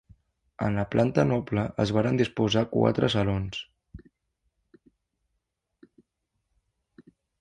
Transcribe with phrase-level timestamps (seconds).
[0.67, 3.61] En la planta noble es varen disposar quatre salons.